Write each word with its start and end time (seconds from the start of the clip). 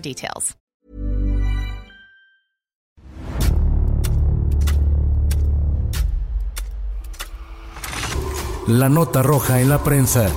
details. 0.00 0.56
La 8.66 8.88
nota 8.88 9.22
roja 9.22 9.60
en 9.60 9.68
la 9.68 9.82
prensa. 9.82 10.28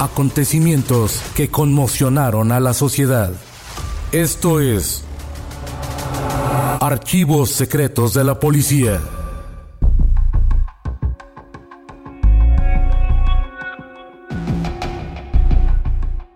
Acontecimientos 0.00 1.22
que 1.36 1.48
conmocionaron 1.48 2.50
a 2.50 2.58
la 2.58 2.74
sociedad. 2.74 3.30
Esto 4.10 4.60
es 4.60 5.04
Archivos 6.80 7.50
Secretos 7.50 8.14
de 8.14 8.24
la 8.24 8.40
Policía. 8.40 9.00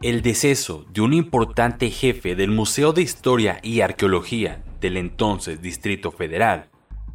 El 0.03 0.21
deceso 0.23 0.85
de 0.89 1.01
un 1.01 1.13
importante 1.13 1.89
jefe 1.89 2.35
del 2.35 2.51
Museo 2.51 2.93
de 2.93 3.03
Historia 3.03 3.61
y 3.63 3.83
Arqueología 3.83 4.61
del 4.81 4.97
entonces 4.97 5.63
Distrito 5.63 6.11
Federal 6.11 6.71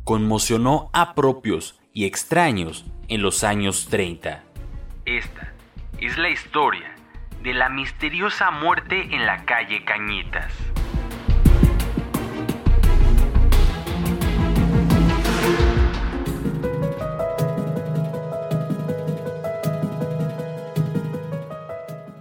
conmocionó 0.05 0.89
a 0.94 1.13
propios 1.13 1.77
y 1.91 2.05
extraños 2.05 2.85
en 3.09 3.21
los 3.21 3.44
años 3.44 3.89
30. 3.89 4.41
Esta 5.03 5.53
es 5.99 6.17
la 6.17 6.29
historia 6.29 6.95
de 7.44 7.53
la 7.53 7.67
misteriosa 7.67 8.52
muerte 8.52 9.01
en 9.13 9.25
la 9.25 9.44
calle 9.44 9.83
Cañitas. 9.83 10.53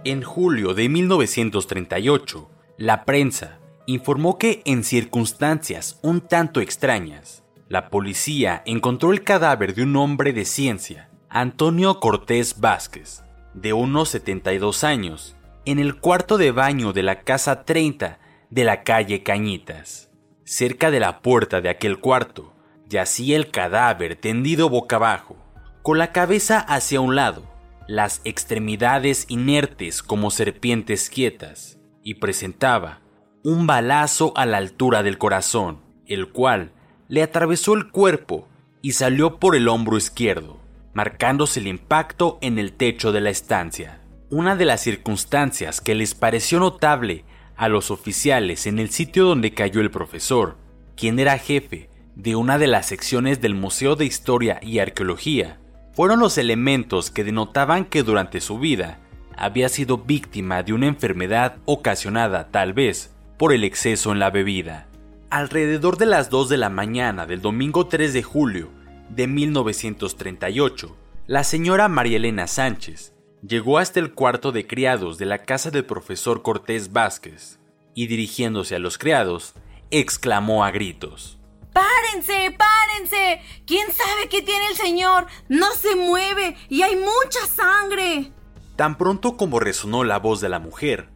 En 0.09 0.23
julio 0.23 0.73
de 0.73 0.87
1938, 0.87 2.49
la 2.77 3.03
prensa 3.03 3.59
informó 3.87 4.37
que 4.37 4.61
en 4.63 4.85
circunstancias 4.85 5.99
un 6.01 6.21
tanto 6.21 6.61
extrañas, 6.61 7.43
la 7.67 7.89
policía 7.89 8.63
encontró 8.65 9.11
el 9.11 9.25
cadáver 9.25 9.75
de 9.75 9.83
un 9.83 9.97
hombre 9.97 10.31
de 10.31 10.45
ciencia, 10.45 11.09
Antonio 11.27 11.99
Cortés 11.99 12.61
Vázquez, 12.61 13.25
de 13.53 13.73
unos 13.73 14.07
72 14.07 14.85
años, 14.85 15.35
en 15.65 15.77
el 15.77 15.97
cuarto 15.97 16.37
de 16.37 16.51
baño 16.51 16.93
de 16.93 17.03
la 17.03 17.23
casa 17.23 17.65
30 17.65 18.17
de 18.49 18.63
la 18.63 18.83
calle 18.83 19.23
Cañitas. 19.23 20.09
Cerca 20.45 20.89
de 20.89 21.01
la 21.01 21.19
puerta 21.19 21.59
de 21.59 21.67
aquel 21.67 21.99
cuarto 21.99 22.53
yacía 22.87 23.35
el 23.35 23.51
cadáver 23.51 24.15
tendido 24.15 24.69
boca 24.69 24.95
abajo, 24.95 25.35
con 25.83 25.97
la 25.97 26.13
cabeza 26.13 26.61
hacia 26.61 27.01
un 27.01 27.17
lado, 27.17 27.56
las 27.87 28.21
extremidades 28.25 29.25
inertes 29.29 30.03
como 30.03 30.29
serpientes 30.29 31.09
quietas, 31.09 31.79
y 32.03 32.15
presentaba 32.15 33.01
un 33.43 33.65
balazo 33.67 34.33
a 34.35 34.45
la 34.45 34.57
altura 34.57 35.03
del 35.03 35.17
corazón, 35.17 35.79
el 36.05 36.29
cual 36.29 36.71
le 37.07 37.23
atravesó 37.23 37.73
el 37.73 37.89
cuerpo 37.89 38.47
y 38.81 38.91
salió 38.93 39.39
por 39.39 39.55
el 39.55 39.67
hombro 39.67 39.97
izquierdo, 39.97 40.59
marcándose 40.93 41.59
el 41.59 41.67
impacto 41.67 42.37
en 42.41 42.59
el 42.59 42.73
techo 42.73 43.11
de 43.11 43.21
la 43.21 43.29
estancia. 43.29 44.01
Una 44.29 44.55
de 44.55 44.65
las 44.65 44.81
circunstancias 44.81 45.79
que 45.79 45.95
les 45.95 46.13
pareció 46.13 46.59
notable 46.59 47.23
a 47.55 47.69
los 47.69 47.91
oficiales 47.91 48.67
en 48.67 48.79
el 48.79 48.89
sitio 48.89 49.25
donde 49.25 49.53
cayó 49.53 49.79
el 49.79 49.91
profesor, 49.91 50.57
quien 50.95 51.19
era 51.19 51.37
jefe 51.37 51.89
de 52.15 52.35
una 52.35 52.57
de 52.57 52.67
las 52.67 52.87
secciones 52.87 53.41
del 53.41 53.55
Museo 53.55 53.95
de 53.95 54.05
Historia 54.05 54.59
y 54.61 54.79
Arqueología, 54.79 55.59
fueron 55.97 56.19
los 56.19 56.37
elementos 56.37 57.09
que 57.09 57.23
denotaban 57.23 57.83
que 57.83 58.03
durante 58.03 58.39
su 58.39 58.59
vida 58.59 58.99
había 59.35 59.67
sido 59.67 59.97
víctima 59.97 60.61
de 60.61 60.73
una 60.73 60.85
enfermedad 60.85 61.57
ocasionada 61.65 62.51
tal 62.51 62.73
vez 62.73 63.15
por 63.39 63.51
el 63.51 63.63
exceso 63.63 64.11
en 64.11 64.19
la 64.19 64.29
bebida. 64.29 64.87
Alrededor 65.31 65.97
de 65.97 66.05
las 66.05 66.29
2 66.29 66.49
de 66.49 66.57
la 66.57 66.69
mañana 66.69 67.25
del 67.25 67.41
domingo 67.41 67.87
3 67.87 68.13
de 68.13 68.21
julio 68.21 68.69
de 69.09 69.25
1938, 69.25 70.95
la 71.25 71.43
señora 71.43 71.87
María 71.87 72.17
Elena 72.17 72.45
Sánchez 72.45 73.15
llegó 73.41 73.79
hasta 73.79 73.99
el 73.99 74.13
cuarto 74.13 74.51
de 74.51 74.67
criados 74.67 75.17
de 75.17 75.25
la 75.25 75.39
casa 75.39 75.71
del 75.71 75.85
profesor 75.85 76.43
Cortés 76.43 76.93
Vázquez 76.93 77.57
y 77.95 78.05
dirigiéndose 78.05 78.75
a 78.75 78.79
los 78.79 78.99
criados, 78.99 79.55
exclamó 79.89 80.63
a 80.63 80.69
gritos. 80.69 81.36
¡Párense! 81.77 82.57
¡Párense! 82.57 83.41
¿Quién 83.67 83.85
sabe 83.91 84.29
qué 84.29 84.41
tiene 84.41 84.65
el 84.71 84.75
señor? 84.75 85.27
No 85.47 85.71
se 85.73 85.95
mueve 85.95 86.55
y 86.69 86.81
hay 86.81 86.95
mucha 86.95 87.45
sangre. 87.45 88.31
Tan 88.75 88.97
pronto 88.97 89.37
como 89.37 89.59
resonó 89.59 90.03
la 90.03 90.17
voz 90.17 90.41
de 90.41 90.49
la 90.49 90.57
mujer, 90.57 91.09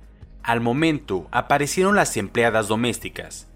al 0.44 0.62
momento 0.62 1.28
aparecieron 1.32 1.96
las 1.96 2.16
empleadas 2.16 2.68
domésticas, 2.68 3.48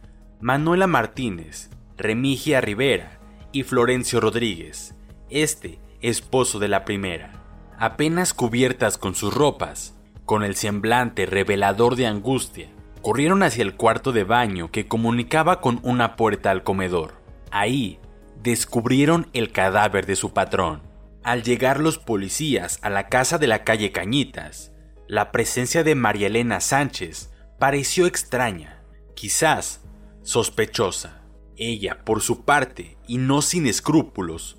Manuela 0.41 0.87
Martínez, 0.87 1.69
Remigia 1.95 2.59
Rivera 2.59 3.19
y 3.51 3.61
Florencio 3.61 4.19
Rodríguez, 4.19 4.95
este 5.29 5.79
esposo 6.01 6.57
de 6.57 6.69
la 6.69 6.85
primera, 6.85 7.33
apenas 7.77 8.33
cubiertas 8.33 8.97
con 8.97 9.13
sus 9.13 9.31
ropas, 9.31 9.95
con 10.25 10.43
el 10.43 10.55
semblante 10.55 11.27
revelador 11.27 11.97
de 11.97 12.07
angustia, 12.07 12.74
corrieron 13.05 13.43
hacia 13.43 13.61
el 13.61 13.75
cuarto 13.75 14.13
de 14.13 14.23
baño 14.23 14.71
que 14.71 14.87
comunicaba 14.87 15.61
con 15.61 15.79
una 15.83 16.15
puerta 16.15 16.49
al 16.49 16.63
comedor. 16.63 17.13
Ahí 17.51 17.99
descubrieron 18.41 19.27
el 19.33 19.51
cadáver 19.51 20.07
de 20.07 20.15
su 20.15 20.33
patrón. 20.33 20.81
Al 21.21 21.43
llegar 21.43 21.79
los 21.79 21.99
policías 21.99 22.79
a 22.81 22.89
la 22.89 23.07
casa 23.07 23.37
de 23.37 23.45
la 23.45 23.63
calle 23.63 23.91
Cañitas, 23.91 24.71
la 25.07 25.31
presencia 25.31 25.83
de 25.83 25.93
María 25.93 26.25
Elena 26.25 26.59
Sánchez 26.61 27.29
pareció 27.59 28.07
extraña, 28.07 28.81
quizás 29.13 29.81
sospechosa. 30.23 31.21
Ella, 31.57 31.99
por 32.05 32.21
su 32.21 32.43
parte, 32.43 32.97
y 33.07 33.19
no 33.19 33.43
sin 33.43 33.67
escrúpulos, 33.67 34.57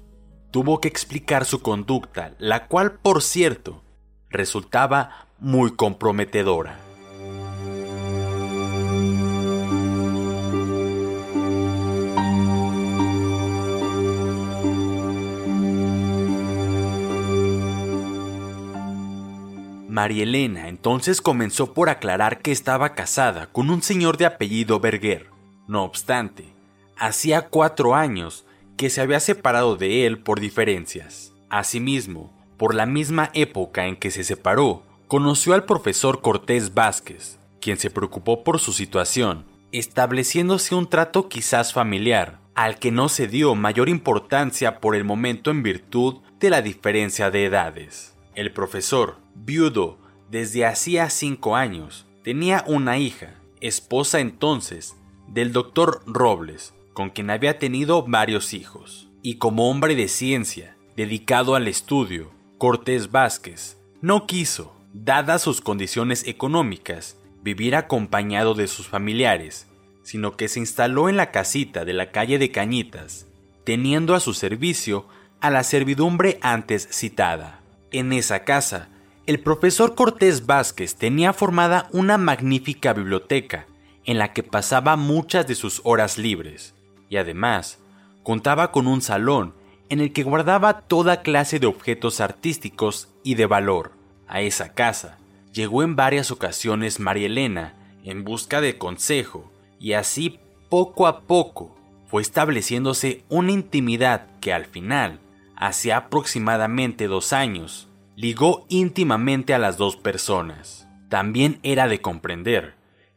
tuvo 0.52 0.80
que 0.80 0.86
explicar 0.86 1.46
su 1.46 1.62
conducta, 1.62 2.36
la 2.38 2.68
cual, 2.68 2.92
por 3.00 3.22
cierto, 3.22 3.82
resultaba 4.30 5.26
muy 5.40 5.74
comprometedora. 5.74 6.85
María 19.96 20.24
Elena 20.24 20.68
entonces 20.68 21.22
comenzó 21.22 21.72
por 21.72 21.88
aclarar 21.88 22.42
que 22.42 22.52
estaba 22.52 22.92
casada 22.92 23.46
con 23.46 23.70
un 23.70 23.80
señor 23.80 24.18
de 24.18 24.26
apellido 24.26 24.78
Berger. 24.78 25.30
No 25.68 25.84
obstante, 25.84 26.52
hacía 26.98 27.48
cuatro 27.48 27.94
años 27.94 28.44
que 28.76 28.90
se 28.90 29.00
había 29.00 29.20
separado 29.20 29.74
de 29.76 30.04
él 30.04 30.18
por 30.18 30.38
diferencias. 30.38 31.32
Asimismo, 31.48 32.30
por 32.58 32.74
la 32.74 32.84
misma 32.84 33.30
época 33.32 33.86
en 33.86 33.96
que 33.96 34.10
se 34.10 34.22
separó, 34.22 34.82
conoció 35.08 35.54
al 35.54 35.64
profesor 35.64 36.20
Cortés 36.20 36.74
Vázquez, 36.74 37.38
quien 37.62 37.78
se 37.78 37.88
preocupó 37.88 38.44
por 38.44 38.60
su 38.60 38.74
situación, 38.74 39.46
estableciéndose 39.72 40.74
un 40.74 40.90
trato 40.90 41.30
quizás 41.30 41.72
familiar, 41.72 42.38
al 42.54 42.78
que 42.78 42.90
no 42.90 43.08
se 43.08 43.28
dio 43.28 43.54
mayor 43.54 43.88
importancia 43.88 44.78
por 44.78 44.94
el 44.94 45.04
momento 45.04 45.50
en 45.50 45.62
virtud 45.62 46.16
de 46.38 46.50
la 46.50 46.60
diferencia 46.60 47.30
de 47.30 47.46
edades. 47.46 48.14
El 48.34 48.52
profesor, 48.52 49.24
viudo 49.44 49.98
desde 50.30 50.66
hacía 50.66 51.10
cinco 51.10 51.56
años, 51.56 52.06
tenía 52.24 52.64
una 52.66 52.98
hija, 52.98 53.34
esposa 53.60 54.20
entonces 54.20 54.96
del 55.28 55.52
doctor 55.52 56.02
Robles, 56.06 56.74
con 56.92 57.10
quien 57.10 57.30
había 57.30 57.58
tenido 57.58 58.02
varios 58.02 58.54
hijos. 58.54 59.08
Y 59.22 59.36
como 59.36 59.70
hombre 59.70 59.94
de 59.94 60.08
ciencia, 60.08 60.76
dedicado 60.96 61.54
al 61.54 61.68
estudio, 61.68 62.30
Cortés 62.58 63.10
Vázquez 63.10 63.76
no 64.00 64.26
quiso, 64.26 64.74
dadas 64.92 65.42
sus 65.42 65.60
condiciones 65.60 66.26
económicas, 66.26 67.16
vivir 67.42 67.76
acompañado 67.76 68.54
de 68.54 68.66
sus 68.66 68.88
familiares, 68.88 69.66
sino 70.02 70.36
que 70.36 70.48
se 70.48 70.60
instaló 70.60 71.08
en 71.08 71.16
la 71.16 71.30
casita 71.32 71.84
de 71.84 71.92
la 71.92 72.12
calle 72.12 72.38
de 72.38 72.50
Cañitas, 72.50 73.26
teniendo 73.64 74.14
a 74.14 74.20
su 74.20 74.32
servicio 74.34 75.06
a 75.40 75.50
la 75.50 75.64
servidumbre 75.64 76.38
antes 76.40 76.88
citada. 76.90 77.60
En 77.90 78.12
esa 78.12 78.44
casa, 78.44 78.88
el 79.26 79.40
profesor 79.40 79.96
Cortés 79.96 80.46
Vázquez 80.46 80.94
tenía 80.94 81.32
formada 81.32 81.88
una 81.90 82.16
magnífica 82.16 82.92
biblioteca 82.92 83.66
en 84.04 84.18
la 84.18 84.32
que 84.32 84.44
pasaba 84.44 84.94
muchas 84.94 85.48
de 85.48 85.56
sus 85.56 85.80
horas 85.82 86.16
libres, 86.16 86.74
y 87.08 87.16
además 87.16 87.80
contaba 88.22 88.70
con 88.70 88.86
un 88.86 89.02
salón 89.02 89.52
en 89.88 90.00
el 90.00 90.12
que 90.12 90.22
guardaba 90.22 90.82
toda 90.82 91.22
clase 91.22 91.58
de 91.58 91.66
objetos 91.66 92.20
artísticos 92.20 93.08
y 93.24 93.34
de 93.34 93.46
valor. 93.46 93.92
A 94.28 94.42
esa 94.42 94.74
casa 94.74 95.18
llegó 95.52 95.82
en 95.82 95.96
varias 95.96 96.30
ocasiones 96.30 97.00
María 97.00 97.26
Elena 97.26 97.74
en 98.04 98.22
busca 98.22 98.60
de 98.60 98.78
consejo, 98.78 99.50
y 99.80 99.94
así 99.94 100.38
poco 100.68 101.08
a 101.08 101.22
poco 101.22 101.76
fue 102.06 102.22
estableciéndose 102.22 103.24
una 103.28 103.50
intimidad 103.50 104.28
que 104.40 104.52
al 104.52 104.66
final, 104.66 105.18
hace 105.56 105.92
aproximadamente 105.92 107.08
dos 107.08 107.32
años, 107.32 107.85
ligó 108.16 108.64
íntimamente 108.70 109.52
a 109.52 109.58
las 109.58 109.76
dos 109.76 109.96
personas. 109.96 110.88
También 111.10 111.60
era 111.62 111.86
de 111.86 112.00
comprender 112.00 112.74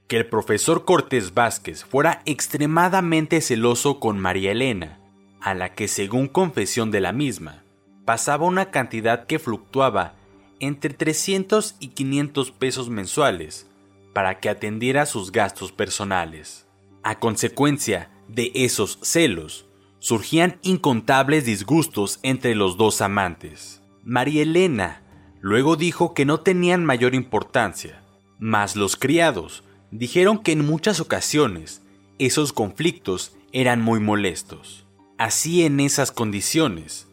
que 0.07 0.17
el 0.17 0.25
profesor 0.25 0.83
Cortés 0.83 1.33
Vázquez 1.33 1.85
fuera 1.85 2.21
extremadamente 2.25 3.39
celoso 3.41 3.99
con 3.99 4.19
María 4.19 4.51
Elena, 4.51 4.99
a 5.39 5.53
la 5.53 5.73
que 5.73 5.87
según 5.87 6.27
confesión 6.27 6.91
de 6.91 6.99
la 6.99 7.13
misma, 7.13 7.63
pasaba 8.05 8.45
una 8.45 8.71
cantidad 8.71 9.25
que 9.25 9.39
fluctuaba 9.39 10.15
entre 10.59 10.93
300 10.93 11.77
y 11.79 11.89
500 11.89 12.51
pesos 12.51 12.89
mensuales 12.89 13.67
para 14.13 14.39
que 14.39 14.49
atendiera 14.49 15.05
sus 15.05 15.31
gastos 15.31 15.71
personales. 15.71 16.67
A 17.03 17.19
consecuencia 17.19 18.11
de 18.27 18.51
esos 18.53 18.99
celos, 19.01 19.65
surgían 19.99 20.59
incontables 20.61 21.45
disgustos 21.45 22.19
entre 22.21 22.55
los 22.55 22.75
dos 22.75 22.99
amantes. 22.99 23.78
María 24.09 24.41
Elena 24.41 25.03
luego 25.39 25.75
dijo 25.75 26.15
que 26.15 26.25
no 26.25 26.39
tenían 26.39 26.83
mayor 26.83 27.13
importancia, 27.13 28.01
mas 28.39 28.75
los 28.75 28.95
criados 28.95 29.63
dijeron 29.91 30.39
que 30.39 30.51
en 30.51 30.65
muchas 30.65 30.99
ocasiones 30.99 31.83
esos 32.17 32.51
conflictos 32.51 33.37
eran 33.51 33.83
muy 33.83 33.99
molestos. 33.99 34.87
Así 35.19 35.63
en 35.63 35.79
esas 35.79 36.11
condiciones, 36.11 37.07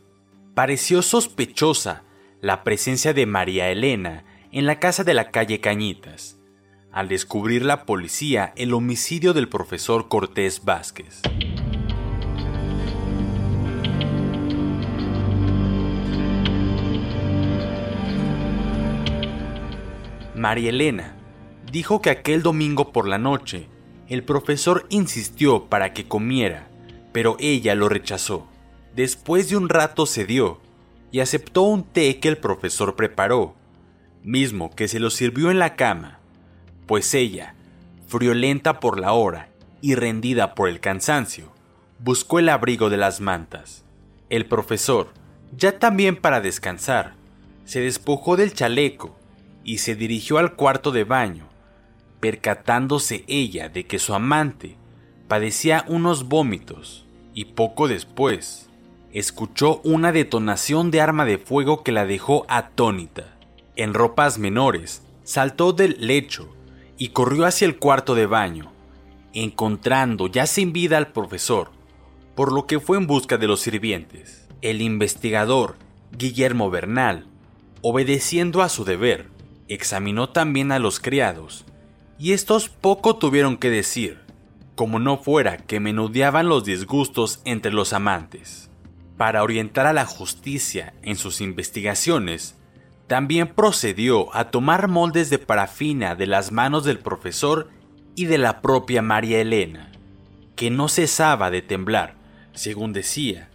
pareció 0.54 1.02
sospechosa 1.02 2.02
la 2.40 2.64
presencia 2.64 3.12
de 3.12 3.26
María 3.26 3.68
Elena 3.68 4.24
en 4.50 4.64
la 4.64 4.78
casa 4.80 5.04
de 5.04 5.12
la 5.12 5.30
calle 5.30 5.60
Cañitas, 5.60 6.38
al 6.92 7.08
descubrir 7.08 7.62
la 7.62 7.84
policía 7.84 8.54
el 8.56 8.72
homicidio 8.72 9.34
del 9.34 9.50
profesor 9.50 10.08
Cortés 10.08 10.64
Vázquez. 10.64 11.20
María 20.46 20.70
Elena 20.70 21.16
dijo 21.72 22.00
que 22.00 22.08
aquel 22.08 22.40
domingo 22.40 22.92
por 22.92 23.08
la 23.08 23.18
noche 23.18 23.66
el 24.08 24.22
profesor 24.22 24.86
insistió 24.90 25.64
para 25.64 25.92
que 25.92 26.06
comiera, 26.06 26.68
pero 27.10 27.36
ella 27.40 27.74
lo 27.74 27.88
rechazó. 27.88 28.46
Después 28.94 29.48
de 29.48 29.56
un 29.56 29.68
rato 29.68 30.06
cedió 30.06 30.60
y 31.10 31.18
aceptó 31.18 31.62
un 31.62 31.82
té 31.82 32.20
que 32.20 32.28
el 32.28 32.36
profesor 32.36 32.94
preparó, 32.94 33.56
mismo 34.22 34.70
que 34.70 34.86
se 34.86 35.00
lo 35.00 35.10
sirvió 35.10 35.50
en 35.50 35.58
la 35.58 35.74
cama, 35.74 36.20
pues 36.86 37.12
ella, 37.14 37.56
friolenta 38.06 38.78
por 38.78 39.00
la 39.00 39.14
hora 39.14 39.48
y 39.80 39.96
rendida 39.96 40.54
por 40.54 40.68
el 40.68 40.78
cansancio, 40.78 41.52
buscó 41.98 42.38
el 42.38 42.50
abrigo 42.50 42.88
de 42.88 42.98
las 42.98 43.20
mantas. 43.20 43.84
El 44.30 44.46
profesor, 44.46 45.08
ya 45.56 45.80
también 45.80 46.14
para 46.14 46.40
descansar, 46.40 47.14
se 47.64 47.80
despojó 47.80 48.36
del 48.36 48.54
chaleco 48.54 49.16
y 49.66 49.78
se 49.78 49.96
dirigió 49.96 50.38
al 50.38 50.54
cuarto 50.54 50.92
de 50.92 51.02
baño, 51.02 51.48
percatándose 52.20 53.24
ella 53.26 53.68
de 53.68 53.84
que 53.84 53.98
su 53.98 54.14
amante 54.14 54.76
padecía 55.26 55.84
unos 55.88 56.28
vómitos 56.28 57.04
y 57.34 57.46
poco 57.46 57.88
después 57.88 58.70
escuchó 59.12 59.80
una 59.82 60.12
detonación 60.12 60.92
de 60.92 61.00
arma 61.00 61.24
de 61.24 61.38
fuego 61.38 61.82
que 61.82 61.90
la 61.90 62.06
dejó 62.06 62.46
atónita. 62.48 63.36
En 63.74 63.92
ropas 63.92 64.38
menores, 64.38 65.02
saltó 65.24 65.72
del 65.72 65.96
lecho 65.98 66.54
y 66.96 67.08
corrió 67.08 67.44
hacia 67.44 67.66
el 67.66 67.76
cuarto 67.76 68.14
de 68.14 68.26
baño, 68.26 68.70
encontrando 69.32 70.28
ya 70.28 70.46
sin 70.46 70.72
vida 70.72 70.96
al 70.96 71.08
profesor, 71.08 71.72
por 72.36 72.52
lo 72.52 72.66
que 72.66 72.78
fue 72.78 72.98
en 72.98 73.08
busca 73.08 73.36
de 73.36 73.48
los 73.48 73.62
sirvientes. 73.62 74.46
El 74.62 74.80
investigador, 74.80 75.74
Guillermo 76.16 76.70
Bernal, 76.70 77.26
obedeciendo 77.82 78.62
a 78.62 78.68
su 78.68 78.84
deber, 78.84 79.35
examinó 79.68 80.28
también 80.28 80.72
a 80.72 80.78
los 80.78 81.00
criados, 81.00 81.64
y 82.18 82.32
estos 82.32 82.68
poco 82.68 83.16
tuvieron 83.16 83.56
que 83.56 83.70
decir, 83.70 84.20
como 84.74 84.98
no 84.98 85.18
fuera 85.18 85.56
que 85.56 85.80
menudeaban 85.80 86.48
los 86.48 86.64
disgustos 86.64 87.40
entre 87.44 87.72
los 87.72 87.92
amantes. 87.92 88.70
Para 89.16 89.42
orientar 89.42 89.86
a 89.86 89.92
la 89.92 90.04
justicia 90.04 90.94
en 91.02 91.16
sus 91.16 91.40
investigaciones, 91.40 92.56
también 93.06 93.48
procedió 93.48 94.34
a 94.36 94.50
tomar 94.50 94.88
moldes 94.88 95.30
de 95.30 95.38
parafina 95.38 96.14
de 96.14 96.26
las 96.26 96.52
manos 96.52 96.84
del 96.84 96.98
profesor 96.98 97.70
y 98.14 98.26
de 98.26 98.38
la 98.38 98.60
propia 98.60 99.00
María 99.00 99.40
Elena, 99.40 99.92
que 100.54 100.70
no 100.70 100.88
cesaba 100.88 101.50
de 101.50 101.62
temblar, 101.62 102.16
según 102.52 102.92
decía, 102.92 103.48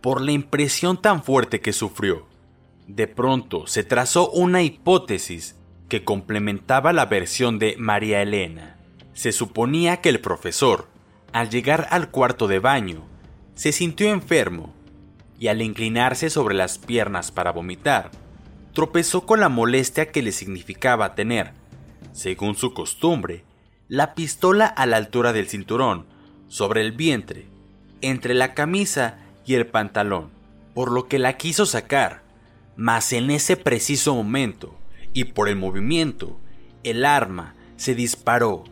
por 0.00 0.20
la 0.20 0.32
impresión 0.32 1.00
tan 1.00 1.22
fuerte 1.22 1.60
que 1.60 1.72
sufrió. 1.72 2.26
De 2.86 3.06
pronto 3.06 3.66
se 3.66 3.84
trazó 3.84 4.30
una 4.30 4.62
hipótesis 4.62 5.56
que 5.88 6.04
complementaba 6.04 6.92
la 6.92 7.06
versión 7.06 7.58
de 7.58 7.76
María 7.78 8.22
Elena. 8.22 8.76
Se 9.14 9.32
suponía 9.32 10.00
que 10.00 10.10
el 10.10 10.20
profesor, 10.20 10.88
al 11.32 11.50
llegar 11.50 11.88
al 11.90 12.10
cuarto 12.10 12.46
de 12.46 12.58
baño, 12.58 13.06
se 13.54 13.72
sintió 13.72 14.10
enfermo 14.10 14.74
y 15.38 15.48
al 15.48 15.62
inclinarse 15.62 16.30
sobre 16.30 16.54
las 16.54 16.78
piernas 16.78 17.30
para 17.30 17.52
vomitar, 17.52 18.10
tropezó 18.72 19.26
con 19.26 19.40
la 19.40 19.48
molestia 19.48 20.10
que 20.12 20.22
le 20.22 20.32
significaba 20.32 21.14
tener, 21.14 21.52
según 22.12 22.54
su 22.54 22.74
costumbre, 22.74 23.44
la 23.88 24.14
pistola 24.14 24.66
a 24.66 24.86
la 24.86 24.96
altura 24.96 25.32
del 25.32 25.48
cinturón, 25.48 26.06
sobre 26.48 26.82
el 26.82 26.92
vientre, 26.92 27.46
entre 28.00 28.34
la 28.34 28.54
camisa 28.54 29.18
y 29.44 29.54
el 29.54 29.66
pantalón, 29.66 30.30
por 30.74 30.92
lo 30.92 31.08
que 31.08 31.18
la 31.18 31.36
quiso 31.36 31.66
sacar, 31.66 32.22
mas 32.76 33.12
en 33.12 33.30
ese 33.30 33.56
preciso 33.56 34.14
momento, 34.14 34.76
y 35.18 35.24
por 35.24 35.48
el 35.48 35.56
movimiento, 35.56 36.38
el 36.84 37.04
arma 37.04 37.56
se 37.76 37.96
disparó, 37.96 38.62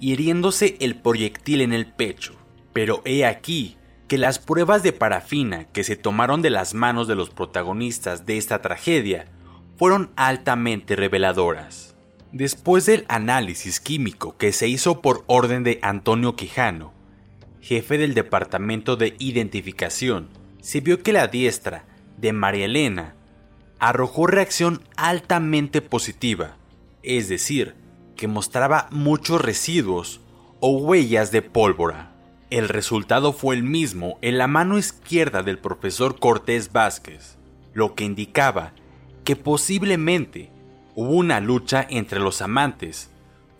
hiriéndose 0.00 0.78
el 0.80 0.94
proyectil 0.94 1.60
en 1.60 1.74
el 1.74 1.84
pecho. 1.84 2.32
Pero 2.72 3.02
he 3.04 3.26
aquí 3.26 3.76
que 4.08 4.16
las 4.16 4.38
pruebas 4.38 4.82
de 4.82 4.94
parafina 4.94 5.64
que 5.64 5.84
se 5.84 5.96
tomaron 5.96 6.40
de 6.40 6.48
las 6.48 6.72
manos 6.72 7.06
de 7.06 7.16
los 7.16 7.28
protagonistas 7.28 8.24
de 8.24 8.38
esta 8.38 8.62
tragedia 8.62 9.26
fueron 9.76 10.10
altamente 10.16 10.96
reveladoras. 10.96 11.94
Después 12.32 12.86
del 12.86 13.04
análisis 13.08 13.78
químico 13.78 14.38
que 14.38 14.52
se 14.52 14.68
hizo 14.68 15.02
por 15.02 15.24
orden 15.26 15.64
de 15.64 15.80
Antonio 15.82 16.34
Quijano, 16.34 16.94
jefe 17.60 17.98
del 17.98 18.14
Departamento 18.14 18.96
de 18.96 19.16
Identificación, 19.18 20.30
se 20.62 20.80
vio 20.80 21.02
que 21.02 21.12
la 21.12 21.26
diestra 21.26 21.84
de 22.16 22.32
María 22.32 22.64
Elena 22.64 23.16
arrojó 23.80 24.26
reacción 24.26 24.82
altamente 24.96 25.80
positiva, 25.82 26.56
es 27.02 27.28
decir, 27.28 27.74
que 28.14 28.28
mostraba 28.28 28.88
muchos 28.90 29.40
residuos 29.40 30.20
o 30.60 30.76
huellas 30.76 31.32
de 31.32 31.42
pólvora. 31.42 32.12
El 32.50 32.68
resultado 32.68 33.32
fue 33.32 33.56
el 33.56 33.62
mismo 33.62 34.18
en 34.20 34.36
la 34.36 34.46
mano 34.46 34.76
izquierda 34.76 35.42
del 35.42 35.58
profesor 35.58 36.18
Cortés 36.18 36.72
Vázquez, 36.72 37.38
lo 37.72 37.94
que 37.94 38.04
indicaba 38.04 38.72
que 39.24 39.36
posiblemente 39.36 40.50
hubo 40.94 41.12
una 41.12 41.40
lucha 41.40 41.86
entre 41.88 42.20
los 42.20 42.42
amantes, 42.42 43.10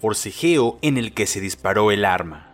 forcejeo 0.01 0.79
en 0.83 0.99
el 0.99 1.15
que 1.15 1.27
se 1.27 1.41
disparó 1.41 1.91
el 1.91 2.05
arma. 2.05 2.50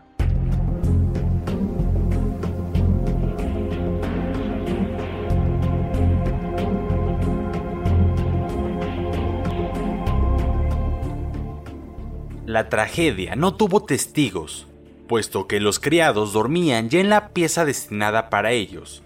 La 12.57 12.71
tragedia 12.71 13.37
no 13.37 13.55
tuvo 13.55 13.85
testigos, 13.85 14.67
puesto 15.09 15.47
que 15.47 15.61
los 15.61 15.79
criados 15.79 16.33
dormían 16.33 16.89
ya 16.89 17.01
en 17.01 17.11
la 17.11 17.35
pieza 17.35 17.67
destinada 17.67 18.31
para 18.31 18.53
ellos, 18.53 19.03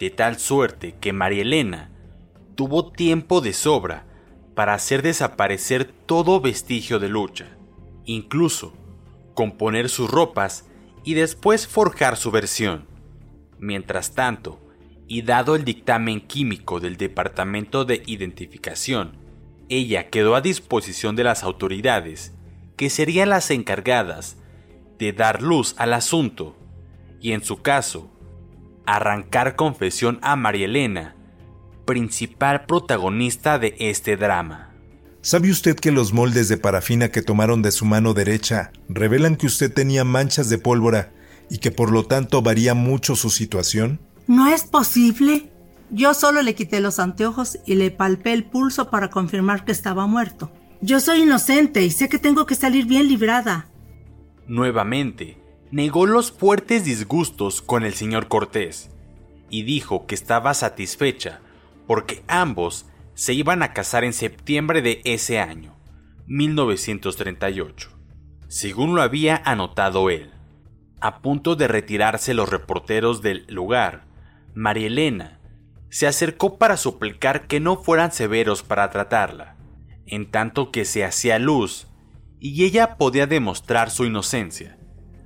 de 0.00 0.08
tal 0.08 0.38
suerte 0.38 0.94
que 1.02 1.12
María 1.12 1.42
Elena 1.42 1.90
tuvo 2.54 2.92
tiempo 2.92 3.42
de 3.42 3.52
sobra 3.52 4.06
para 4.54 4.72
hacer 4.72 5.02
desaparecer 5.02 5.84
todo 5.84 6.40
vestigio 6.40 6.98
de 6.98 7.10
lucha, 7.10 7.58
incluso 8.06 8.72
componer 9.34 9.90
sus 9.90 10.10
ropas 10.10 10.64
y 11.04 11.12
después 11.12 11.66
forjar 11.66 12.16
su 12.16 12.30
versión. 12.30 12.86
Mientras 13.58 14.14
tanto, 14.14 14.60
y 15.06 15.20
dado 15.20 15.56
el 15.56 15.66
dictamen 15.66 16.22
químico 16.22 16.80
del 16.80 16.96
Departamento 16.96 17.84
de 17.84 18.02
Identificación, 18.06 19.18
ella 19.68 20.08
quedó 20.08 20.36
a 20.36 20.40
disposición 20.40 21.16
de 21.16 21.24
las 21.24 21.42
autoridades, 21.42 22.33
que 22.76 22.90
serían 22.90 23.30
las 23.30 23.50
encargadas 23.50 24.36
de 24.98 25.12
dar 25.12 25.42
luz 25.42 25.74
al 25.78 25.92
asunto 25.92 26.56
y 27.20 27.32
en 27.32 27.42
su 27.42 27.62
caso, 27.62 28.10
arrancar 28.86 29.56
confesión 29.56 30.18
a 30.22 30.36
María 30.36 30.66
Elena, 30.66 31.16
principal 31.86 32.66
protagonista 32.66 33.58
de 33.58 33.74
este 33.78 34.16
drama. 34.16 34.74
¿Sabe 35.22 35.50
usted 35.50 35.76
que 35.76 35.90
los 35.90 36.12
moldes 36.12 36.48
de 36.48 36.58
parafina 36.58 37.08
que 37.08 37.22
tomaron 37.22 37.62
de 37.62 37.72
su 37.72 37.86
mano 37.86 38.12
derecha 38.12 38.72
revelan 38.90 39.36
que 39.36 39.46
usted 39.46 39.72
tenía 39.72 40.04
manchas 40.04 40.50
de 40.50 40.58
pólvora 40.58 41.14
y 41.48 41.58
que 41.58 41.70
por 41.70 41.90
lo 41.90 42.04
tanto 42.04 42.42
varía 42.42 42.74
mucho 42.74 43.16
su 43.16 43.30
situación? 43.30 44.00
No 44.26 44.48
es 44.48 44.64
posible. 44.64 45.50
Yo 45.90 46.12
solo 46.12 46.42
le 46.42 46.54
quité 46.54 46.80
los 46.80 46.98
anteojos 46.98 47.58
y 47.64 47.76
le 47.76 47.90
palpé 47.90 48.34
el 48.34 48.44
pulso 48.44 48.90
para 48.90 49.08
confirmar 49.08 49.64
que 49.64 49.72
estaba 49.72 50.06
muerto. 50.06 50.52
Yo 50.86 51.00
soy 51.00 51.22
inocente 51.22 51.82
y 51.82 51.90
sé 51.90 52.10
que 52.10 52.18
tengo 52.18 52.44
que 52.44 52.54
salir 52.54 52.84
bien 52.84 53.08
librada. 53.08 53.68
Nuevamente, 54.46 55.38
negó 55.70 56.04
los 56.04 56.30
fuertes 56.30 56.84
disgustos 56.84 57.62
con 57.62 57.84
el 57.84 57.94
señor 57.94 58.28
Cortés 58.28 58.90
y 59.48 59.62
dijo 59.62 60.04
que 60.04 60.14
estaba 60.14 60.52
satisfecha 60.52 61.40
porque 61.86 62.22
ambos 62.28 62.84
se 63.14 63.32
iban 63.32 63.62
a 63.62 63.72
casar 63.72 64.04
en 64.04 64.12
septiembre 64.12 64.82
de 64.82 65.00
ese 65.06 65.40
año, 65.40 65.74
1938, 66.26 67.88
según 68.48 68.94
lo 68.94 69.00
había 69.00 69.40
anotado 69.46 70.10
él. 70.10 70.32
A 71.00 71.22
punto 71.22 71.56
de 71.56 71.66
retirarse 71.66 72.34
los 72.34 72.50
reporteros 72.50 73.22
del 73.22 73.46
lugar, 73.48 74.04
María 74.54 74.88
Elena 74.88 75.40
se 75.88 76.06
acercó 76.06 76.58
para 76.58 76.76
suplicar 76.76 77.46
que 77.46 77.58
no 77.58 77.82
fueran 77.82 78.12
severos 78.12 78.62
para 78.62 78.90
tratarla, 78.90 79.54
en 80.06 80.30
tanto 80.30 80.70
que 80.70 80.84
se 80.84 81.04
hacía 81.04 81.38
luz 81.38 81.88
y 82.40 82.64
ella 82.64 82.96
podía 82.96 83.26
demostrar 83.26 83.90
su 83.90 84.04
inocencia, 84.04 84.76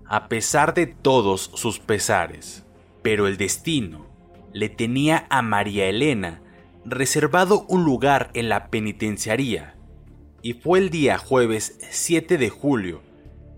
a 0.06 0.28
pesar 0.28 0.74
de 0.74 0.86
todos 0.86 1.50
sus 1.54 1.80
pesares. 1.80 2.64
Pero 3.02 3.26
el 3.26 3.36
destino 3.36 4.06
le 4.52 4.68
tenía 4.68 5.26
a 5.28 5.42
María 5.42 5.86
Elena 5.86 6.40
reservado 6.84 7.64
un 7.68 7.84
lugar 7.84 8.30
en 8.34 8.48
la 8.48 8.68
penitenciaría, 8.68 9.74
y 10.42 10.52
fue 10.54 10.78
el 10.78 10.90
día 10.90 11.18
jueves 11.18 11.78
7 11.90 12.38
de 12.38 12.50
julio 12.50 13.02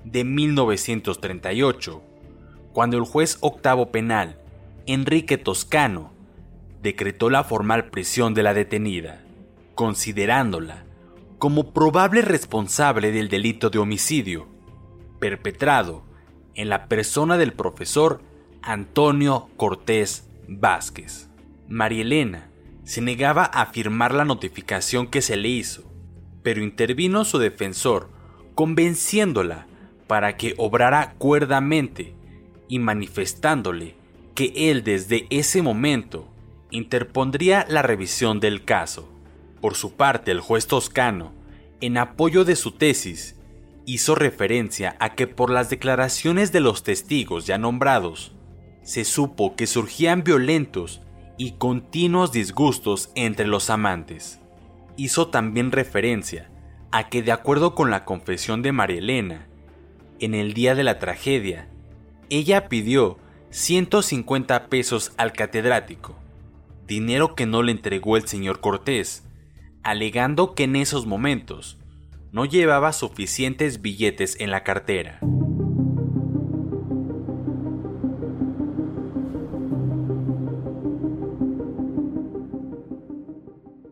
de 0.04 0.24
1938, 0.24 2.02
cuando 2.72 2.96
el 2.96 3.04
juez 3.04 3.36
octavo 3.40 3.90
penal, 3.90 4.40
Enrique 4.86 5.36
Toscano, 5.36 6.12
decretó 6.82 7.28
la 7.28 7.44
formal 7.44 7.90
prisión 7.90 8.32
de 8.32 8.42
la 8.42 8.54
detenida, 8.54 9.22
considerándola 9.74 10.84
como 11.40 11.72
probable 11.72 12.20
responsable 12.20 13.12
del 13.12 13.30
delito 13.30 13.70
de 13.70 13.78
homicidio 13.78 14.46
perpetrado 15.18 16.04
en 16.54 16.68
la 16.68 16.86
persona 16.86 17.38
del 17.38 17.54
profesor 17.54 18.20
Antonio 18.60 19.48
Cortés 19.56 20.28
Vázquez. 20.48 21.30
María 21.66 22.02
Elena 22.02 22.50
se 22.84 23.00
negaba 23.00 23.44
a 23.44 23.64
firmar 23.66 24.12
la 24.12 24.26
notificación 24.26 25.06
que 25.06 25.22
se 25.22 25.38
le 25.38 25.48
hizo, 25.48 25.90
pero 26.42 26.62
intervino 26.62 27.24
su 27.24 27.38
defensor 27.38 28.10
convenciéndola 28.54 29.66
para 30.06 30.36
que 30.36 30.54
obrara 30.58 31.14
cuerdamente 31.16 32.12
y 32.68 32.80
manifestándole 32.80 33.94
que 34.34 34.52
él 34.54 34.84
desde 34.84 35.26
ese 35.30 35.62
momento 35.62 36.28
interpondría 36.70 37.64
la 37.66 37.80
revisión 37.80 38.40
del 38.40 38.66
caso. 38.66 39.08
Por 39.60 39.74
su 39.74 39.92
parte, 39.94 40.30
el 40.30 40.40
juez 40.40 40.66
toscano, 40.66 41.32
en 41.80 41.98
apoyo 41.98 42.44
de 42.44 42.56
su 42.56 42.72
tesis, 42.72 43.36
hizo 43.86 44.14
referencia 44.14 44.96
a 45.00 45.14
que 45.14 45.26
por 45.26 45.50
las 45.50 45.70
declaraciones 45.70 46.52
de 46.52 46.60
los 46.60 46.82
testigos 46.82 47.46
ya 47.46 47.58
nombrados, 47.58 48.32
se 48.82 49.04
supo 49.04 49.56
que 49.56 49.66
surgían 49.66 50.24
violentos 50.24 51.00
y 51.36 51.52
continuos 51.52 52.32
disgustos 52.32 53.10
entre 53.14 53.46
los 53.46 53.70
amantes. 53.70 54.40
Hizo 54.96 55.28
también 55.28 55.72
referencia 55.72 56.50
a 56.92 57.08
que 57.08 57.22
de 57.22 57.32
acuerdo 57.32 57.74
con 57.74 57.90
la 57.90 58.04
confesión 58.04 58.62
de 58.62 58.72
María 58.72 58.98
Elena, 58.98 59.46
en 60.18 60.34
el 60.34 60.52
día 60.54 60.74
de 60.74 60.84
la 60.84 60.98
tragedia, 60.98 61.68
ella 62.28 62.68
pidió 62.68 63.18
150 63.50 64.68
pesos 64.68 65.12
al 65.16 65.32
catedrático, 65.32 66.16
dinero 66.86 67.34
que 67.34 67.46
no 67.46 67.62
le 67.62 67.72
entregó 67.72 68.16
el 68.16 68.28
señor 68.28 68.60
Cortés, 68.60 69.24
alegando 69.82 70.54
que 70.54 70.64
en 70.64 70.76
esos 70.76 71.06
momentos 71.06 71.78
no 72.32 72.44
llevaba 72.44 72.92
suficientes 72.92 73.82
billetes 73.82 74.36
en 74.40 74.50
la 74.50 74.62
cartera. 74.62 75.20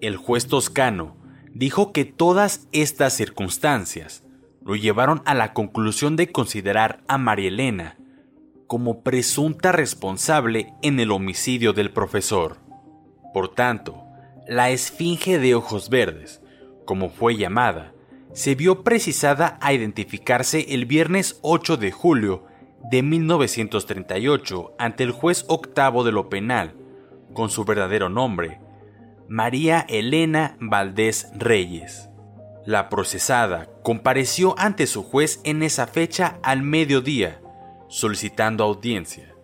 El 0.00 0.16
juez 0.16 0.46
toscano 0.46 1.16
dijo 1.52 1.92
que 1.92 2.04
todas 2.04 2.68
estas 2.72 3.14
circunstancias 3.14 4.22
lo 4.64 4.76
llevaron 4.76 5.22
a 5.24 5.34
la 5.34 5.52
conclusión 5.52 6.14
de 6.14 6.30
considerar 6.30 7.02
a 7.08 7.18
María 7.18 7.48
Elena 7.48 7.98
como 8.68 9.02
presunta 9.02 9.72
responsable 9.72 10.72
en 10.82 11.00
el 11.00 11.10
homicidio 11.10 11.72
del 11.72 11.90
profesor. 11.90 12.58
Por 13.32 13.54
tanto, 13.54 14.04
la 14.48 14.70
Esfinge 14.70 15.38
de 15.38 15.54
Ojos 15.54 15.90
Verdes, 15.90 16.40
como 16.86 17.10
fue 17.10 17.36
llamada, 17.36 17.92
se 18.32 18.54
vio 18.54 18.82
precisada 18.82 19.58
a 19.60 19.74
identificarse 19.74 20.72
el 20.72 20.86
viernes 20.86 21.38
8 21.42 21.76
de 21.76 21.92
julio 21.92 22.46
de 22.90 23.02
1938 23.02 24.74
ante 24.78 25.04
el 25.04 25.10
juez 25.12 25.44
octavo 25.48 26.02
de 26.02 26.12
lo 26.12 26.30
penal, 26.30 26.74
con 27.34 27.50
su 27.50 27.66
verdadero 27.66 28.08
nombre, 28.08 28.58
María 29.28 29.84
Elena 29.86 30.56
Valdés 30.60 31.30
Reyes. 31.36 32.08
La 32.64 32.88
procesada 32.88 33.68
compareció 33.82 34.54
ante 34.58 34.86
su 34.86 35.02
juez 35.02 35.42
en 35.44 35.62
esa 35.62 35.86
fecha 35.86 36.38
al 36.42 36.62
mediodía, 36.62 37.42
solicitando 37.88 38.64
audiencia. 38.64 39.34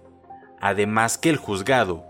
Además 0.62 1.18
que 1.18 1.28
el 1.28 1.36
juzgado 1.36 2.06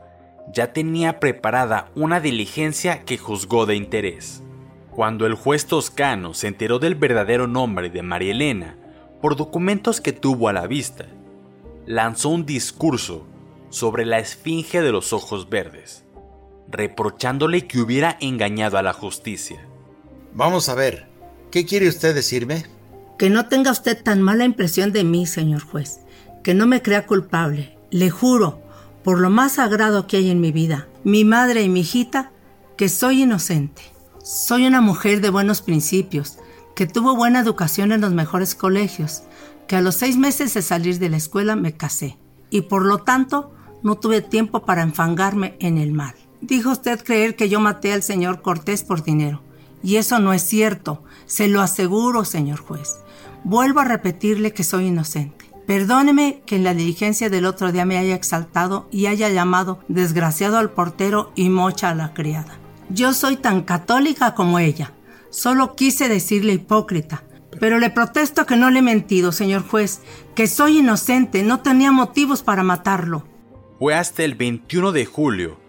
ya 0.52 0.72
tenía 0.72 1.20
preparada 1.20 1.90
una 1.94 2.20
diligencia 2.20 3.04
que 3.04 3.18
juzgó 3.18 3.66
de 3.66 3.76
interés. 3.76 4.42
Cuando 4.90 5.26
el 5.26 5.34
juez 5.34 5.66
toscano 5.66 6.34
se 6.34 6.46
enteró 6.48 6.78
del 6.78 6.94
verdadero 6.94 7.46
nombre 7.46 7.90
de 7.90 8.02
María 8.02 8.32
Elena 8.32 8.76
por 9.20 9.36
documentos 9.36 10.00
que 10.00 10.12
tuvo 10.12 10.48
a 10.48 10.52
la 10.52 10.66
vista, 10.66 11.06
lanzó 11.86 12.28
un 12.28 12.46
discurso 12.46 13.26
sobre 13.70 14.06
la 14.06 14.18
esfinge 14.18 14.82
de 14.82 14.92
los 14.92 15.12
ojos 15.12 15.48
verdes, 15.50 16.04
reprochándole 16.68 17.66
que 17.66 17.80
hubiera 17.80 18.16
engañado 18.20 18.78
a 18.78 18.82
la 18.82 18.92
justicia. 18.92 19.66
Vamos 20.32 20.68
a 20.68 20.74
ver, 20.74 21.08
¿qué 21.50 21.66
quiere 21.66 21.88
usted 21.88 22.14
decirme? 22.14 22.66
Que 23.18 23.30
no 23.30 23.48
tenga 23.48 23.72
usted 23.72 24.00
tan 24.00 24.22
mala 24.22 24.44
impresión 24.44 24.92
de 24.92 25.04
mí, 25.04 25.26
señor 25.26 25.62
juez, 25.62 26.00
que 26.42 26.54
no 26.54 26.66
me 26.66 26.82
crea 26.82 27.06
culpable. 27.06 27.78
Le 27.90 28.10
juro, 28.10 28.63
por 29.04 29.20
lo 29.20 29.28
más 29.28 29.52
sagrado 29.52 30.06
que 30.06 30.16
hay 30.16 30.30
en 30.30 30.40
mi 30.40 30.50
vida, 30.50 30.88
mi 31.04 31.24
madre 31.24 31.62
y 31.62 31.68
mi 31.68 31.80
hijita, 31.80 32.32
que 32.76 32.88
soy 32.88 33.22
inocente. 33.22 33.82
Soy 34.24 34.66
una 34.66 34.80
mujer 34.80 35.20
de 35.20 35.28
buenos 35.28 35.60
principios, 35.60 36.38
que 36.74 36.86
tuvo 36.86 37.14
buena 37.14 37.40
educación 37.40 37.92
en 37.92 38.00
los 38.00 38.12
mejores 38.12 38.54
colegios, 38.54 39.22
que 39.68 39.76
a 39.76 39.82
los 39.82 39.96
seis 39.96 40.16
meses 40.16 40.54
de 40.54 40.62
salir 40.62 40.98
de 40.98 41.10
la 41.10 41.18
escuela 41.18 41.54
me 41.54 41.76
casé, 41.76 42.16
y 42.48 42.62
por 42.62 42.84
lo 42.86 42.98
tanto 42.98 43.52
no 43.82 43.96
tuve 43.96 44.22
tiempo 44.22 44.64
para 44.64 44.82
enfangarme 44.82 45.56
en 45.60 45.76
el 45.76 45.92
mal. 45.92 46.14
Dijo 46.40 46.70
usted 46.70 47.04
creer 47.04 47.36
que 47.36 47.50
yo 47.50 47.60
maté 47.60 47.92
al 47.92 48.02
señor 48.02 48.40
Cortés 48.40 48.82
por 48.82 49.04
dinero, 49.04 49.42
y 49.82 49.96
eso 49.96 50.18
no 50.18 50.32
es 50.32 50.42
cierto, 50.42 51.04
se 51.26 51.46
lo 51.46 51.60
aseguro, 51.60 52.24
señor 52.24 52.60
juez. 52.60 52.96
Vuelvo 53.44 53.80
a 53.80 53.84
repetirle 53.84 54.54
que 54.54 54.64
soy 54.64 54.86
inocente. 54.86 55.43
Perdóneme 55.66 56.42
que 56.46 56.56
en 56.56 56.64
la 56.64 56.74
diligencia 56.74 57.30
del 57.30 57.46
otro 57.46 57.72
día 57.72 57.86
me 57.86 57.96
haya 57.96 58.14
exaltado 58.14 58.86
y 58.90 59.06
haya 59.06 59.30
llamado 59.30 59.80
desgraciado 59.88 60.58
al 60.58 60.70
portero 60.70 61.32
y 61.34 61.48
mocha 61.48 61.90
a 61.90 61.94
la 61.94 62.12
criada. 62.12 62.58
Yo 62.90 63.14
soy 63.14 63.36
tan 63.36 63.62
católica 63.62 64.34
como 64.34 64.58
ella. 64.58 64.92
Solo 65.30 65.74
quise 65.74 66.08
decirle 66.08 66.52
hipócrita, 66.52 67.24
Pero 67.60 67.78
le 67.78 67.88
protesto 67.88 68.46
que 68.46 68.56
no 68.56 68.70
le 68.70 68.80
he 68.80 68.82
mentido, 68.82 69.30
señor 69.30 69.62
juez, 69.66 70.00
que 70.34 70.48
soy 70.48 70.78
inocente, 70.78 71.44
no 71.44 71.60
tenía 71.60 71.92
motivos 71.92 72.42
para 72.42 72.64
matarlo. 72.64 73.24
Fue 73.78 73.94
hasta 73.94 74.24
el 74.24 74.34
21 74.34 74.90
de 74.90 75.06
julio 75.06 75.60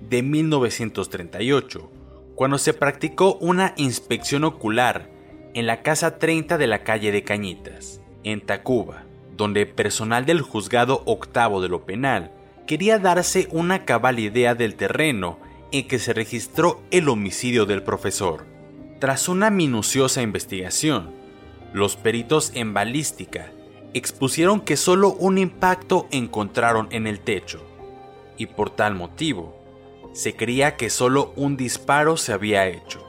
de 0.00 0.22
1938 0.22 1.90
cuando 2.34 2.58
se 2.58 2.72
practicó 2.72 3.34
una 3.36 3.74
inspección 3.76 4.44
ocular 4.44 5.10
en 5.54 5.66
la 5.66 5.82
casa 5.82 6.18
30 6.18 6.58
de 6.58 6.66
la 6.66 6.82
calle 6.82 7.12
de 7.12 7.22
Cañitas, 7.22 8.00
en 8.24 8.40
Tacuba, 8.40 9.03
donde 9.36 9.66
personal 9.66 10.26
del 10.26 10.42
juzgado 10.42 11.02
octavo 11.06 11.60
de 11.60 11.68
lo 11.68 11.84
penal 11.84 12.30
quería 12.66 12.98
darse 12.98 13.48
una 13.50 13.84
cabal 13.84 14.18
idea 14.18 14.54
del 14.54 14.74
terreno 14.74 15.38
en 15.72 15.88
que 15.88 15.98
se 15.98 16.12
registró 16.12 16.80
el 16.90 17.08
homicidio 17.08 17.66
del 17.66 17.82
profesor. 17.82 18.46
Tras 19.00 19.28
una 19.28 19.50
minuciosa 19.50 20.22
investigación, 20.22 21.10
los 21.72 21.96
peritos 21.96 22.52
en 22.54 22.72
balística 22.72 23.50
expusieron 23.92 24.60
que 24.60 24.76
solo 24.76 25.12
un 25.12 25.38
impacto 25.38 26.06
encontraron 26.10 26.88
en 26.90 27.06
el 27.06 27.20
techo, 27.20 27.62
y 28.36 28.46
por 28.46 28.70
tal 28.70 28.94
motivo, 28.94 29.60
se 30.12 30.36
creía 30.36 30.76
que 30.76 30.90
solo 30.90 31.32
un 31.36 31.56
disparo 31.56 32.16
se 32.16 32.32
había 32.32 32.66
hecho. 32.68 33.04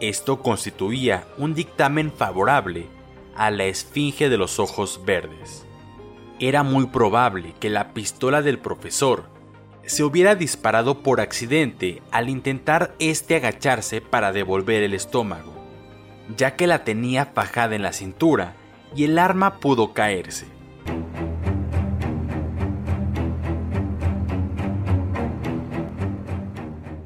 Esto 0.00 0.40
constituía 0.40 1.26
un 1.38 1.54
dictamen 1.54 2.12
favorable 2.12 2.86
a 3.36 3.50
la 3.50 3.64
esfinge 3.64 4.28
de 4.28 4.38
los 4.38 4.58
ojos 4.58 5.00
verdes. 5.04 5.66
Era 6.38 6.62
muy 6.62 6.86
probable 6.86 7.54
que 7.60 7.70
la 7.70 7.92
pistola 7.92 8.42
del 8.42 8.58
profesor 8.58 9.30
se 9.84 10.04
hubiera 10.04 10.34
disparado 10.34 11.02
por 11.02 11.20
accidente 11.20 12.02
al 12.10 12.28
intentar 12.28 12.94
este 12.98 13.36
agacharse 13.36 14.00
para 14.00 14.32
devolver 14.32 14.82
el 14.82 14.94
estómago, 14.94 15.52
ya 16.36 16.56
que 16.56 16.66
la 16.66 16.84
tenía 16.84 17.26
fajada 17.26 17.74
en 17.74 17.82
la 17.82 17.92
cintura 17.92 18.54
y 18.94 19.04
el 19.04 19.18
arma 19.18 19.58
pudo 19.58 19.92
caerse. 19.92 20.46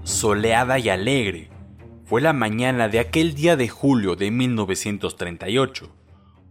Soleada 0.03 0.79
y 0.79 0.89
alegre, 0.89 1.51
fue 2.05 2.21
la 2.21 2.33
mañana 2.33 2.89
de 2.89 3.01
aquel 3.01 3.35
día 3.35 3.57
de 3.57 3.69
julio 3.69 4.15
de 4.17 4.31
1938, 4.31 5.96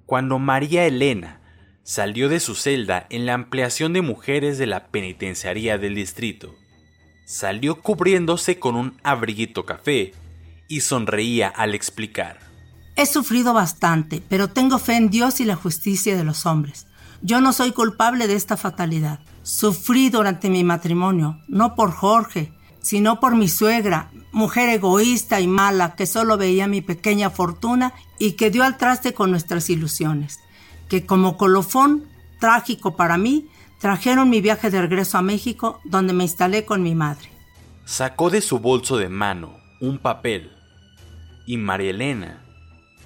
cuando 0.05 0.39
María 0.39 0.85
Elena 0.85 1.41
salió 1.83 2.29
de 2.29 2.39
su 2.39 2.55
celda 2.55 3.05
en 3.09 3.25
la 3.25 3.33
ampliación 3.33 3.93
de 3.93 4.01
mujeres 4.01 4.57
de 4.57 4.65
la 4.65 4.87
penitenciaría 4.87 5.77
del 5.77 5.95
distrito. 5.95 6.55
Salió 7.25 7.81
cubriéndose 7.81 8.59
con 8.59 8.75
un 8.75 8.99
abriguito 9.03 9.65
café 9.65 10.13
y 10.67 10.81
sonreía 10.81 11.47
al 11.47 11.75
explicar. 11.75 12.39
He 12.95 13.05
sufrido 13.05 13.53
bastante, 13.53 14.21
pero 14.29 14.47
tengo 14.47 14.79
fe 14.79 14.95
en 14.95 15.09
Dios 15.09 15.39
y 15.39 15.45
la 15.45 15.55
justicia 15.55 16.15
de 16.15 16.23
los 16.23 16.45
hombres. 16.45 16.87
Yo 17.21 17.41
no 17.41 17.53
soy 17.53 17.71
culpable 17.71 18.27
de 18.27 18.35
esta 18.35 18.57
fatalidad. 18.57 19.19
Sufrí 19.43 20.09
durante 20.09 20.49
mi 20.49 20.63
matrimonio, 20.63 21.39
no 21.47 21.75
por 21.75 21.91
Jorge, 21.91 22.53
sino 22.81 23.19
por 23.19 23.35
mi 23.35 23.49
suegra, 23.49 24.11
mujer 24.35 24.69
egoísta 24.69 25.39
y 25.39 25.47
mala 25.47 25.95
que 25.95 26.05
solo 26.05 26.37
veía 26.37 26.67
mi 26.67 26.81
pequeña 26.81 27.31
fortuna 27.31 27.93
y 28.19 28.33
que 28.33 28.51
dio 28.51 28.63
al 28.63 28.77
traste 28.77 29.13
con 29.13 29.31
nuestras 29.31 29.69
ilusiones 29.71 30.39
que 30.87 31.05
como 31.05 31.37
colofón 31.37 32.05
trágico 32.39 32.95
para 32.95 33.17
mí, 33.17 33.49
trajeron 33.79 34.29
mi 34.29 34.41
viaje 34.41 34.69
de 34.69 34.81
regreso 34.81 35.17
a 35.17 35.21
México, 35.21 35.79
donde 35.83 36.13
me 36.13 36.23
instalé 36.23 36.65
con 36.65 36.83
mi 36.83 36.95
madre. 36.95 37.29
Sacó 37.85 38.29
de 38.29 38.41
su 38.41 38.59
bolso 38.59 38.97
de 38.97 39.09
mano 39.09 39.57
un 39.79 39.99
papel 39.99 40.51
y 41.45 41.57
María 41.57 41.91
Elena 41.91 42.43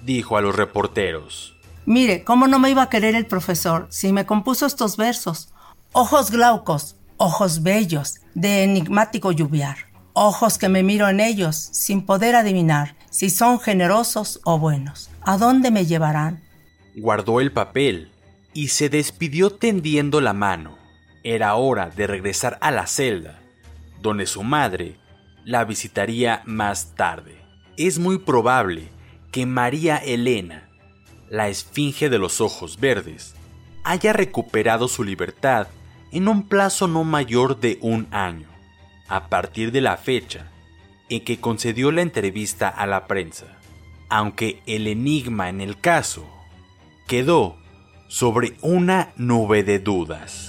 dijo 0.04 0.38
a 0.38 0.42
los 0.42 0.56
reporteros. 0.56 1.56
Mire, 1.86 2.24
¿cómo 2.24 2.48
no 2.48 2.60
me 2.60 2.70
iba 2.70 2.84
a 2.84 2.90
querer 2.90 3.16
el 3.16 3.26
profesor 3.26 3.88
si 3.90 4.14
me 4.14 4.26
compuso 4.26 4.66
estos 4.66 4.96
versos? 4.96 5.54
Ojos 5.92 6.32
glaucos, 6.32 6.96
ojos 7.18 7.64
bellos, 7.64 8.20
de 8.36 8.64
enigmático 8.64 9.32
lluviar. 9.32 9.89
Ojos 10.14 10.58
que 10.58 10.70
me 10.70 10.84
miro 10.84 11.08
en 11.08 11.20
ellos 11.20 11.56
sin 11.56 12.06
poder 12.06 12.36
adivinar 12.36 12.96
si 13.10 13.30
son 13.30 13.60
generosos 13.60 14.40
o 14.44 14.60
buenos. 14.60 15.10
¿A 15.22 15.38
dónde 15.38 15.72
me 15.72 15.86
llevarán? 15.86 16.44
guardó 16.96 17.40
el 17.40 17.52
papel 17.52 18.12
y 18.54 18.70
se 18.70 18.90
despidió 18.90 19.52
tendiendo 19.52 20.22
la 20.22 20.34
mano. 20.34 20.78
Era 21.24 21.56
hora 21.56 21.90
de 21.90 22.08
regresar 22.08 22.58
a 22.62 22.72
la 22.72 22.88
celda, 22.88 23.40
donde 24.02 24.26
su 24.26 24.44
madre 24.44 24.98
la 25.46 25.66
visitaría 25.66 26.42
más 26.46 26.96
tarde. 26.96 27.38
Es 27.78 28.00
muy 28.00 28.18
probable 28.18 28.90
que 29.32 29.46
María 29.46 29.98
Elena, 29.98 30.70
la 31.30 31.50
esfinge 31.50 32.10
de 32.10 32.18
los 32.18 32.42
ojos 32.42 32.80
verdes, 32.80 33.36
haya 33.84 34.14
recuperado 34.14 34.88
su 34.88 35.04
libertad 35.04 35.68
en 36.12 36.28
un 36.28 36.48
plazo 36.48 36.88
no 36.88 37.04
mayor 37.04 37.60
de 37.60 37.78
un 37.82 38.08
año, 38.12 38.48
a 39.10 39.28
partir 39.28 39.72
de 39.72 39.82
la 39.82 39.98
fecha 39.98 40.52
en 41.10 41.24
que 41.24 41.40
concedió 41.40 41.92
la 41.92 42.02
entrevista 42.02 42.70
a 42.70 42.86
la 42.86 43.08
prensa. 43.08 43.46
Aunque 44.08 44.62
el 44.66 44.88
enigma 44.88 45.50
en 45.50 45.62
el 45.62 45.80
caso 45.80 46.26
quedó 47.08 47.58
sobre 48.08 48.54
una 48.62 49.10
nube 49.18 49.64
de 49.64 49.80
dudas. 49.80 50.49